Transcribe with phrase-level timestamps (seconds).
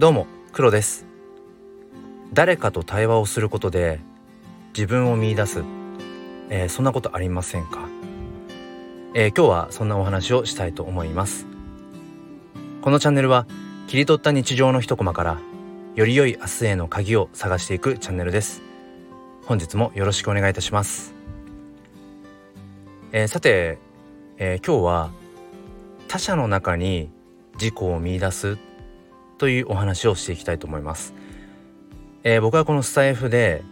[0.00, 1.04] どうも黒です。
[2.32, 4.00] 誰かと対話をすることで
[4.72, 5.62] 自分を見出す、
[6.48, 7.86] えー、そんなことありませんか、
[9.12, 11.46] えー、今日はそんなお話をしたいと思います。
[12.80, 13.46] このチャンネルは
[13.88, 15.38] 切り取った日常の一コマから
[15.96, 18.62] より良い明日への鍵を探していくチャンネルです。
[19.44, 21.12] 本日もよろしくお願いいたします、
[23.12, 23.76] えー、さて、
[24.38, 25.10] え今日は
[26.08, 27.10] 他者の中に
[27.56, 28.56] 自己を見出す
[29.40, 31.14] というお話をしていきたいと思います。
[32.24, 33.62] えー、僕はこのスタイフで、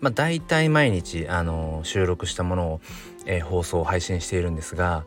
[0.00, 2.80] まあ、大体毎日、あのー、収録したものを、
[3.24, 5.04] えー、放送配信しているんですが、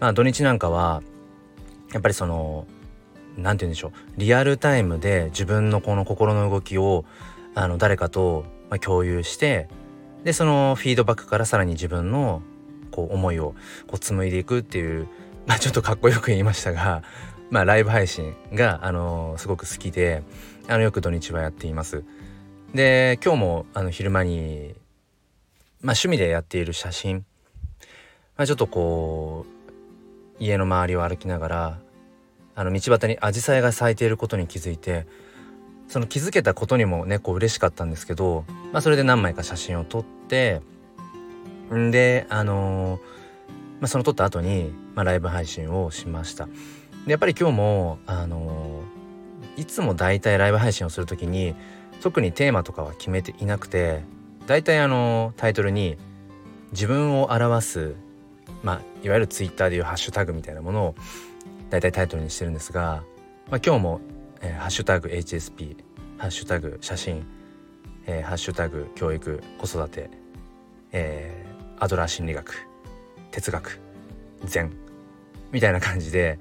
[0.00, 1.04] まあ、土日なんかは
[1.92, 2.66] やっぱりその
[3.36, 7.04] 何て言うんでしょうリアルタイムで自分のこの心の動きを
[7.54, 9.68] あの誰かと、ま、共有して
[10.24, 12.42] でそのフィードバックからさらに自分の
[12.90, 13.54] こう思いを
[13.86, 15.06] こう紡いでいくっていう、
[15.46, 17.02] まあ、ちょっとかっこよく言いましたが
[17.48, 20.24] まあ、ライブ配信が、あの、すごく好きで
[20.68, 22.02] あのよく土日はやっています。
[22.74, 24.74] で今日もあの昼間に、
[25.80, 27.24] まあ、趣味でやっている写真、
[28.36, 29.46] まあ、ちょっとこ
[30.40, 31.78] う家の周りを歩きながら
[32.54, 35.06] あの道端にアジサイが咲いていることに気づいて
[35.88, 40.60] その気づけたことにもねこう嬉しかったんですけど、まあ、それで何枚か写真を撮って
[41.72, 43.04] んであのー、ま
[43.82, 46.46] あ、その撮った後に、まあ、ライブ配信をしました。
[47.06, 48.82] でやっぱり今日もあの
[49.56, 51.54] いつも大体ライブ配信をする時に
[52.00, 54.02] 特にテーマとかは決めていなくて
[54.46, 55.96] 大体あのタイトルに
[56.72, 57.94] 自分を表す
[58.62, 60.94] まあいわゆるツイッターでいうハッシュタグみたいなものを
[61.70, 63.04] 大体タイトルにしてるんですが、
[63.50, 64.00] まあ、今日も、
[64.40, 65.76] えー、ハッシュタグ HSP
[66.18, 67.26] ハッシュタグ写真、
[68.06, 70.10] えー、ハッシュタグ教育子育て、
[70.92, 72.66] えー、アドラー心理学
[73.30, 73.80] 哲学
[74.44, 74.85] 禅
[75.52, 76.38] みたいな感じで。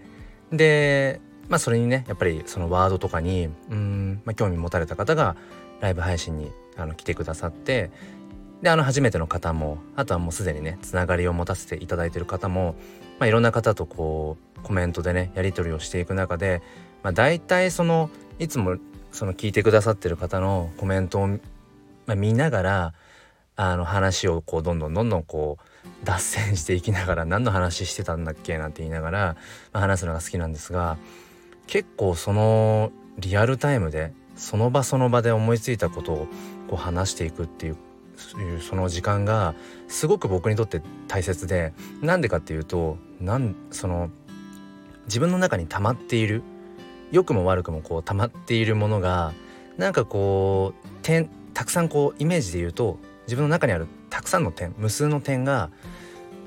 [0.52, 5.36] でまあそれにねやっぱりそのワードとかにうん、まあ、興味持たれた方が
[5.80, 7.92] ライブ配信にあの来てくださって
[8.62, 12.76] であの初めての方もあとはもうすでにねつながりを持たせていただいてる方も、
[13.20, 16.62] まあ、いろんな方とこうコメントでねやり取りをしていく中で、
[17.04, 18.78] まあ、大体そのいつも
[19.12, 21.38] その聞いてくださってる方のコメントを、ま
[22.10, 22.94] あ、見ながら
[23.56, 29.20] あの話をこうどんどんどんどんこう脱線していきながら何の話してたんだっけなんて言いながら、
[29.72, 30.98] まあ、話すのが好きなんですが
[31.68, 36.28] 結構そのリアルタイムでその場その場で思いついたことを
[36.68, 37.78] こう話していくっていう
[38.62, 39.56] その時間が
[39.88, 44.10] すごく僕にとって大切でなんでかっていうとなんその
[45.06, 46.44] 自分の中に溜まっている
[47.12, 49.34] 良くも悪くもこう溜まっているものが
[49.78, 55.70] なんかこうたくさんこうイメージで言うと自分の中にあるたくさんの点無数の点が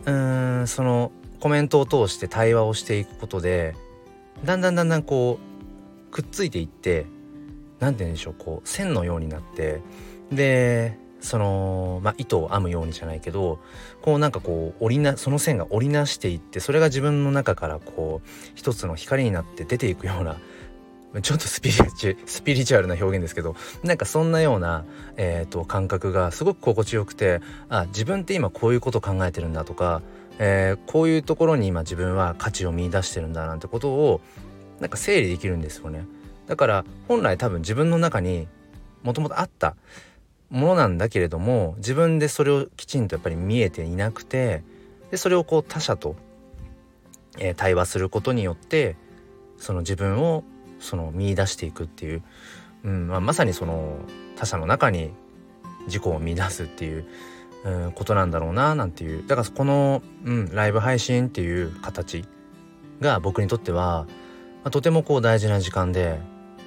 [0.07, 3.77] うーんそのコメントを通して対話をしていくことで
[4.45, 7.07] だんだんだんだんこうくっついていって
[7.81, 9.81] 何て言うんでしょうこう線のようになって
[10.33, 13.59] でそのまあ糸を編むようにじゃないけど
[14.03, 20.37] こうなんかこう織りなその線が織りなしていってそれが自分の中からこう一つの光になって出ていくような
[21.23, 24.85] ちょっとスピリチュスピリチュアルな表現ですけどなんかそんなような、
[25.17, 30.03] えーと、感覚がすごく心地よくてあ自分って今こういうこと考えてるんだとか、
[30.39, 34.21] えー、こういうところに今自分は価値を見出してるんだなんてことを
[34.81, 36.07] なんか整理できるんですよね。
[36.47, 38.49] だから本来多分自分の中に
[39.03, 39.77] もともとあった
[40.51, 44.63] ものなんだけれども自分でそれをきちんとやっぱり見えていなくて
[45.11, 46.17] でそれをこう他者と、
[47.39, 48.97] えー、対話することによって
[49.59, 50.45] その自分を
[50.81, 52.23] その見出していくっていう、
[52.85, 53.99] うんまあ、まさにその
[54.37, 55.11] 他者の中に
[55.87, 57.07] 自己を見出すっていう、
[57.65, 59.27] うん、ことなんだろうななんていう。
[59.27, 62.25] だからこの、うん、ライブ配信っていう形
[63.01, 64.07] が僕にとっては、
[64.63, 66.21] まあ、とてもこう大事な時間で、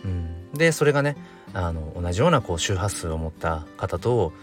[0.04, 1.16] うん、でそれがね
[1.54, 4.34] あの同じようなこう周波数を持った方と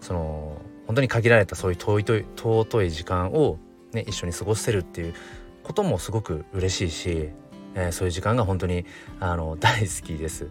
[0.00, 3.58] その本当に限られたそういう遠い尊い時間を、
[3.92, 5.14] ね、一緒に過ごせるっていう
[5.62, 7.30] こともすごく嬉しいし
[7.74, 8.84] えー、そういう時間が本当に
[9.20, 10.48] あの大好きです。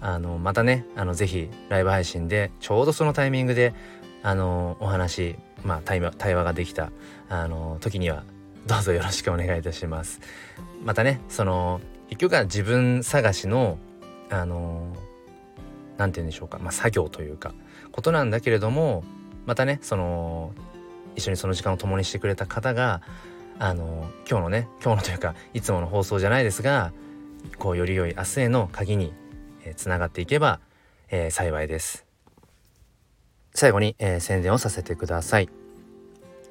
[0.00, 3.72] あのまたねあのぜひライブ配信でちょうどそのタイミングで
[4.24, 6.90] あのお話、まあ、対話対話ができた
[7.28, 8.24] あの時には
[8.66, 10.20] どうぞよろしくお願いいたします。
[10.84, 13.78] またねその結局は自分探しの
[14.28, 14.96] あの
[15.98, 17.54] 何て言うんでしょうか、まあ、作業というか
[17.92, 19.04] ことなんだけれども
[19.46, 20.52] またねその
[21.14, 23.02] 一緒にその時間を共にしてくれた方が
[23.58, 26.92] あの今日のね今日のというかいつもの放送じゃないですが
[27.58, 29.12] こうより良い明日への鍵に
[29.76, 30.60] つな、がっていけば、
[31.10, 32.04] えー、幸いです。
[33.54, 35.48] 最後に、えー、宣伝をさせてください、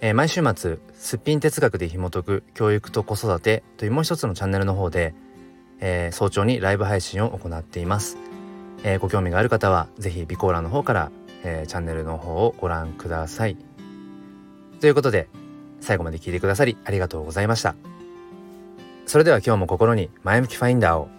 [0.02, 5.14] え毎週末すっぴん哲学で紐解く教育と子育てというもう一つのチャンネルの方で、
[5.80, 8.18] えー、早朝にライブ配信を行っています、
[8.84, 11.12] えー、ご興味がある方は是非備考欄の方から、
[11.44, 13.58] えー、チャンネルの方をご覧ください。
[14.80, 15.28] ということで
[15.82, 17.76] 最後まで聞いてくださりありがとうございました。
[19.06, 21.10] それでは今日も心に前向きファインダーを。